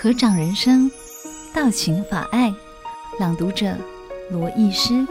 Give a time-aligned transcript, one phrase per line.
[0.00, 0.88] 合掌人生，
[1.52, 2.54] 道情法爱，
[3.18, 3.76] 朗读者
[4.30, 5.04] 罗艺诗。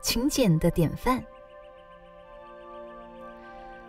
[0.00, 1.20] 勤俭的典范。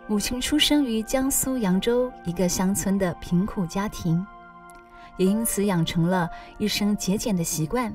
[0.08, 4.26] 母亲出生于江苏扬州一个乡村的贫苦家庭，
[5.16, 6.28] 也因此养成了
[6.58, 7.94] 一生节俭的习惯。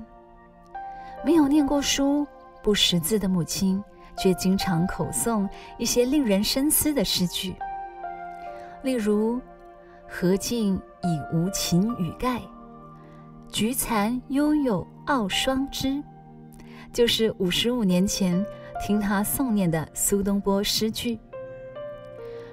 [1.26, 2.26] 没有念过书、
[2.64, 3.84] 不识字的母亲，
[4.18, 5.46] 却经常口诵
[5.78, 7.54] 一些令人深思的诗句。
[8.86, 9.42] 例如
[10.08, 12.40] “荷尽已无擎雨盖，
[13.50, 16.04] 菊残犹有傲霜枝”，
[16.94, 18.46] 就是五十五年前
[18.86, 21.20] 听他诵念的苏东坡诗句。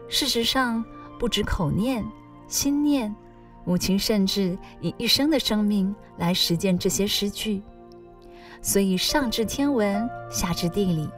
[0.09, 0.82] 事实上，
[1.18, 2.02] 不止口念、
[2.48, 3.14] 心念，
[3.66, 7.62] 母亲甚至以一生的生命来实践这些诗句。
[8.62, 11.10] 所以，上至天文，下至地理，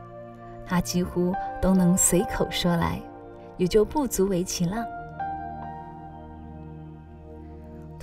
[0.66, 3.00] 他几乎都能随口说来，
[3.56, 4.84] 也就不足为奇了。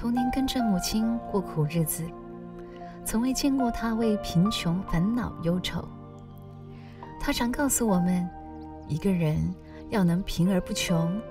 [0.01, 2.03] 童年跟着母亲过苦日子，
[3.05, 5.87] 从未见过她为贫穷烦恼忧愁。
[7.19, 8.27] 她常告诉我们，
[8.87, 9.53] 一个人
[9.91, 11.21] 要能贫而不穷，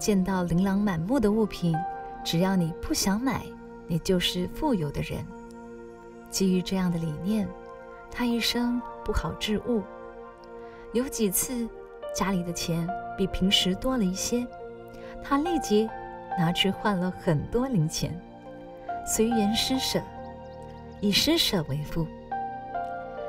[0.00, 1.76] 见到琳琅满目的物品，
[2.24, 3.46] 只要你不想买，
[3.86, 5.24] 你就是富有的人。
[6.28, 7.48] 基于这样的理念，
[8.10, 9.80] 她一生不好置物。
[10.92, 11.68] 有几次，
[12.12, 12.84] 家里的钱
[13.16, 14.44] 比平时多了一些，
[15.22, 15.88] 她立即
[16.38, 18.18] 拿去换了很多零钱，
[19.06, 20.00] 随缘施舍，
[21.00, 22.06] 以施舍为富。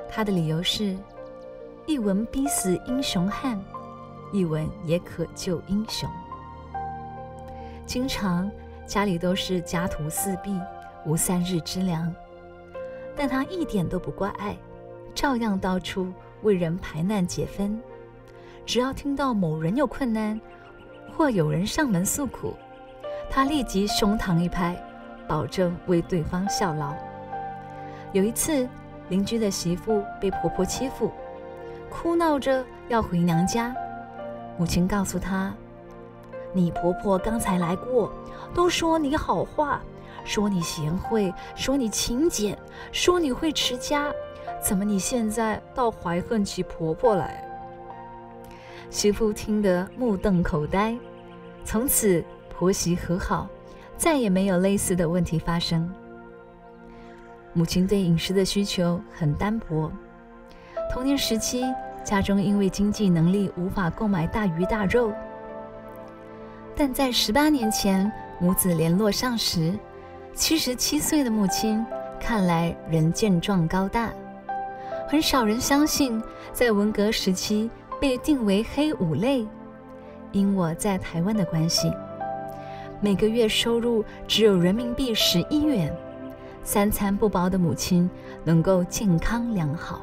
[0.09, 0.97] 他的理由是：
[1.86, 3.59] 一文逼死英雄汉，
[4.31, 6.09] 一文也可救英雄。
[7.86, 8.49] 经常
[8.86, 10.59] 家里都是家徒四壁，
[11.05, 12.14] 无三日之粮，
[13.16, 14.58] 但他一点都不挂碍，
[15.16, 16.11] 照样到处
[16.42, 17.80] 为人排难解纷。
[18.66, 20.39] 只要听到某人有困难，
[21.16, 22.53] 或有人上门诉苦，
[23.30, 24.75] 他立即胸膛一拍，
[25.28, 26.93] 保证为对方效劳。
[28.14, 28.67] 有一次，
[29.10, 31.11] 邻居的媳妇被婆婆欺负，
[31.89, 33.76] 哭闹着要回娘家。
[34.58, 35.54] 母亲告诉她
[36.54, 38.11] ：“你婆婆刚才来过，
[38.55, 39.82] 都说你好话，
[40.23, 42.58] 说你贤惠，说你勤俭，
[42.92, 44.11] 说你会持家。
[44.59, 47.44] 怎么你现在倒怀恨起婆婆来？”
[48.89, 50.98] 媳妇听得目瞪口呆，
[51.65, 52.23] 从此。
[52.58, 53.48] 婆媳和好，
[53.98, 55.88] 再也没有类似的问题发生。
[57.54, 59.92] 母亲对饮食的需求很单薄，
[60.92, 61.64] 童年时期
[62.04, 65.14] 家中因为经济能力无法购买大鱼大肉，
[66.76, 69.74] 但在十八年前母子联络上时，
[70.34, 71.86] 七十七岁的母亲
[72.20, 74.12] 看来仍健壮高大。
[75.08, 77.70] 很少人相信，在文革时期
[78.02, 79.48] 被定为黑五类，
[80.32, 81.92] 因我在台湾的关系。
[82.99, 85.95] 每个月收入只有人民币十一元，
[86.63, 88.09] 三餐不饱的母亲
[88.43, 90.02] 能够健康良好。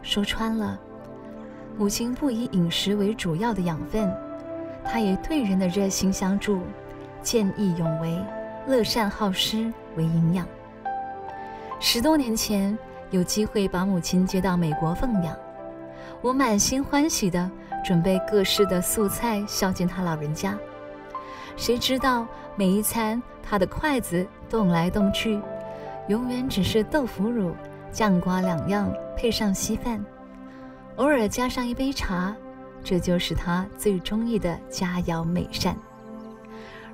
[0.00, 0.78] 说穿了，
[1.76, 4.08] 母亲不以饮食为主要的养分，
[4.84, 6.60] 她以对人的热心相助、
[7.22, 8.16] 见义勇为、
[8.68, 10.46] 乐善好施为营养。
[11.80, 12.78] 十多年前
[13.10, 15.36] 有机会把母亲接到美国奉养，
[16.22, 17.50] 我满心欢喜的
[17.84, 20.56] 准备各式的素菜孝敬她老人家。
[21.60, 22.26] 谁知道
[22.56, 25.38] 每一餐他的筷子动来动去，
[26.08, 27.54] 永远只是豆腐乳、
[27.92, 30.02] 酱瓜两样，配上稀饭，
[30.96, 32.34] 偶尔加上一杯茶，
[32.82, 35.76] 这就是他最中意的佳肴美膳。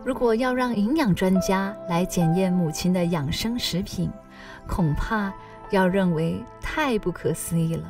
[0.03, 4.11] 如果要让营养专家来检验母亲的养生食品，
[4.67, 5.33] 恐怕
[5.71, 7.85] 要认为太不可思议了。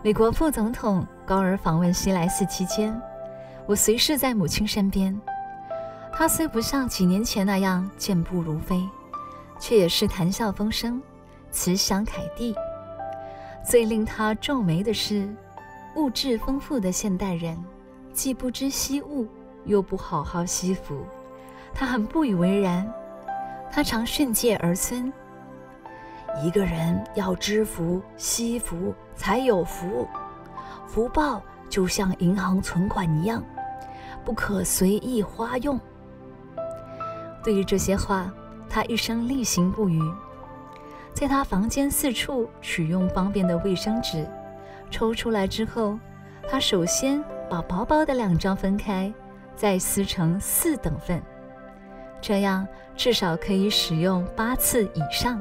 [0.00, 2.96] 美国副总统高尔访问西莱斯期间。
[3.66, 5.20] 我随侍在母亲身边，
[6.12, 8.80] 她虽不像几年前那样健步如飞，
[9.58, 11.02] 却也是谈笑风生、
[11.50, 12.54] 慈祥凯蒂。
[13.68, 15.28] 最令她皱眉的是，
[15.96, 17.58] 物质丰富的现代人，
[18.12, 19.26] 既不知惜物，
[19.64, 21.04] 又不好好惜福，
[21.74, 22.88] 她很不以为然。
[23.72, 25.12] 她常训诫儿孙：
[26.40, 30.06] 一个人要知福、惜福，才有福。
[30.86, 33.42] 福报就像银行存款一样。
[34.26, 35.78] 不可随意花用。
[37.44, 38.28] 对于这些话，
[38.68, 40.02] 他一生例行不语。
[41.14, 44.28] 在他房间四处取用方便的卫生纸，
[44.90, 45.96] 抽出来之后，
[46.48, 49.10] 他首先把薄薄的两张分开，
[49.54, 51.22] 再撕成四等份，
[52.20, 55.40] 这样至少可以使用八次以上。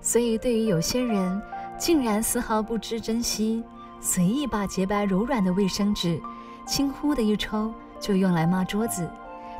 [0.00, 1.42] 所以，对于有些人
[1.76, 3.64] 竟然丝毫不知珍惜，
[4.00, 6.20] 随意把洁白柔软的卫生纸
[6.66, 9.08] 轻忽的一抽，就用来抹桌子，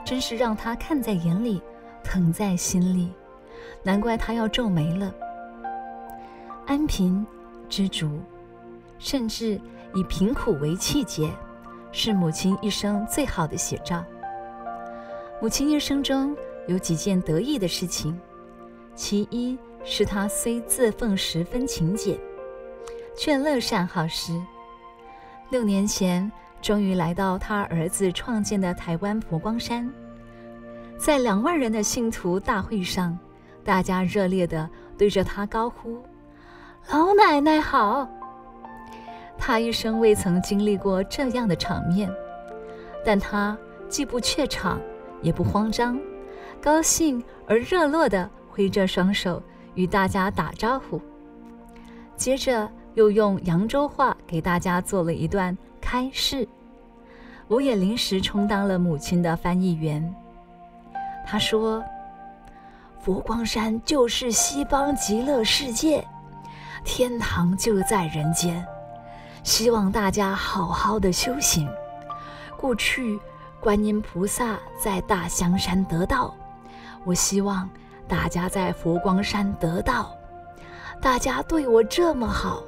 [0.04, 1.60] 真是让他看在眼里，
[2.04, 3.12] 疼在心里。
[3.82, 5.12] 难怪他要皱眉了。
[6.66, 7.24] 安贫
[7.68, 8.20] 知足，
[8.98, 9.60] 甚至
[9.94, 11.30] 以贫苦为气节，
[11.92, 14.04] 是母亲一生最好的写照。
[15.40, 16.36] 母亲一生中
[16.66, 18.18] 有几件得意的事情，
[18.94, 22.18] 其一是她虽自奉十分勤俭。
[23.16, 24.40] 却乐善好施。
[25.50, 26.30] 六年前，
[26.60, 29.90] 终于来到他儿子创建的台湾佛光山，
[30.98, 33.18] 在两万人的信徒大会上，
[33.64, 34.68] 大家热烈地
[34.98, 36.02] 对着他高呼
[36.90, 38.08] ：“老奶奶好！”
[39.38, 42.10] 他一生未曾经历过这样的场面，
[43.04, 43.56] 但他
[43.88, 44.80] 既不怯场，
[45.22, 46.00] 也不慌张，
[46.60, 49.42] 高兴而热络地挥着双手
[49.74, 51.00] 与大家打招呼。
[52.16, 56.48] 接着，又用扬州话给大家做了一段开示，
[57.46, 60.14] 我也临时充当了母亲的翻译员。
[61.26, 61.84] 他说
[62.98, 66.02] ：“佛光山就是西方极乐世界，
[66.84, 68.64] 天堂就在人间，
[69.42, 71.68] 希望大家好好的修行。
[72.56, 73.20] 过去
[73.60, 76.34] 观音菩萨在大香山得道，
[77.04, 77.68] 我希望
[78.08, 80.10] 大家在佛光山得道。
[80.98, 82.62] 大家对我这么好。”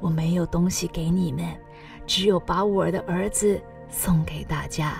[0.00, 1.44] 我没有东西给你们，
[2.06, 4.94] 只有把我的儿子送给大家。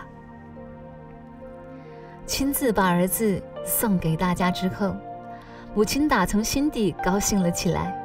[2.26, 4.94] 亲自把儿子送给大家之后，
[5.74, 7.96] 母亲打从心底高兴了起来。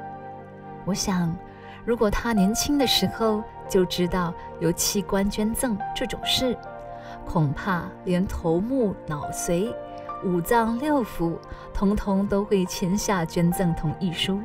[0.85, 1.35] 我想，
[1.83, 6.57] 如果她年轻的时候就知道有器官捐赠这种事，
[7.25, 9.73] 恐怕连头目、脑髓、
[10.23, 11.37] 五脏六腑，
[11.73, 14.39] 通通都会签下捐赠同意书。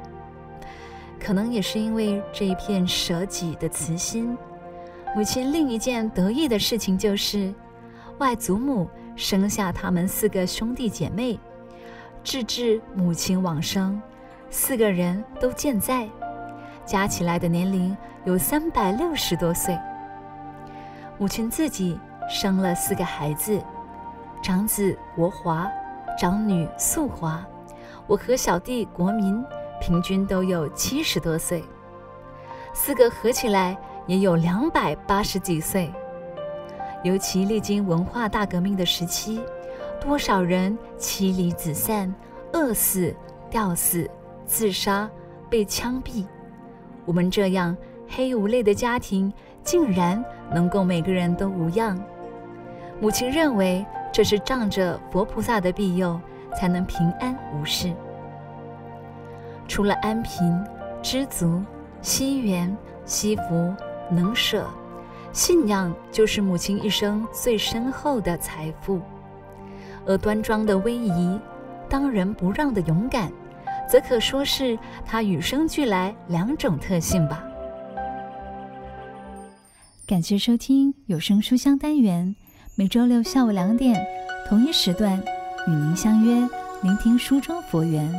[1.22, 4.37] 可能也是因为这一片舍己的慈心，
[5.14, 7.52] 母亲另一件得意的事情就是，
[8.19, 11.38] 外祖母生下他们四个兄弟姐妹，
[12.25, 14.00] 直至母亲往生，
[14.49, 16.08] 四个人都健在，
[16.87, 17.94] 加起来的年龄
[18.25, 19.78] 有三百六十多岁。
[21.19, 22.00] 母亲自己
[22.31, 23.61] 生了四个孩子，
[24.43, 25.69] 长子国华，
[26.19, 27.46] 长女素华，
[28.06, 29.44] 我和小弟国民。
[29.80, 31.64] 平均都有七十多岁，
[32.72, 35.90] 四个合起来也有两百八十几岁。
[37.02, 39.40] 尤其历经文化大革命的时期，
[40.00, 42.14] 多少人妻离子散、
[42.52, 43.14] 饿死、
[43.48, 44.08] 吊死、
[44.44, 45.10] 自杀、
[45.48, 46.26] 被枪毙。
[47.06, 47.74] 我们这样
[48.06, 49.32] 黑无类的家庭，
[49.64, 50.22] 竟然
[50.52, 51.98] 能够每个人都无恙。
[53.00, 56.20] 母亲认为，这是仗着佛菩萨的庇佑，
[56.54, 57.94] 才能平安无事。
[59.70, 60.61] 除了安贫、
[61.00, 61.62] 知足、
[62.02, 63.72] 惜缘、惜福、
[64.11, 64.69] 能舍，
[65.32, 69.00] 信仰就是母亲一生最深厚的财富。
[70.05, 71.38] 而端庄的威仪、
[71.88, 73.31] 当仁不让的勇敢，
[73.88, 74.76] 则可说是
[75.06, 77.44] 她与生俱来两种特性吧。
[80.05, 82.34] 感谢收听有声书香单元，
[82.75, 84.05] 每周六下午两点
[84.49, 85.16] 同一时段
[85.69, 86.34] 与您相约，
[86.82, 88.12] 聆听书中佛缘。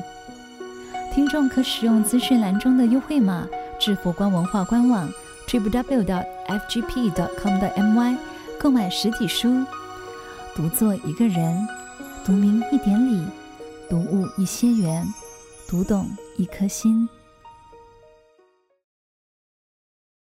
[1.14, 3.46] 听众可使用资讯栏中的优惠码
[3.78, 5.10] 至佛光文化官网
[5.46, 8.18] triple w dot f g p dot com 的 m y
[8.58, 9.66] 购买实体书。
[10.56, 11.68] 读作一个人，
[12.26, 13.26] 读明一点理，
[13.90, 15.06] 读悟一些缘，
[15.68, 17.10] 读懂一颗心。